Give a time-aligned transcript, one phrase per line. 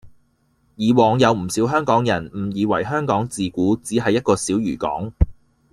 [0.77, 5.11] 以往有唔少香港人誤以為香港自古只係一個小漁港